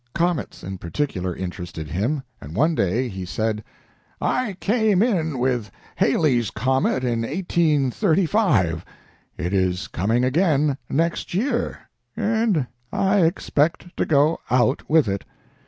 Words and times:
Comets 0.15 0.63
in 0.63 0.79
particular 0.79 1.35
interested 1.35 1.89
him, 1.89 2.23
and 2.41 2.55
one 2.55 2.73
day 2.73 3.07
he 3.07 3.23
said: 3.23 3.63
"I 4.19 4.53
came 4.59 5.03
in 5.03 5.37
with 5.37 5.69
Halley's 5.95 6.49
comet 6.49 7.03
in 7.03 7.21
1835. 7.21 8.83
It 9.37 9.53
is 9.53 9.87
coming 9.87 10.23
again 10.23 10.79
next 10.89 11.35
year, 11.35 11.81
and 12.17 12.65
I 12.91 13.19
expect 13.21 13.95
to 13.97 14.07
go 14.07 14.39
out 14.49 14.89
with 14.89 15.07
it. 15.07 15.23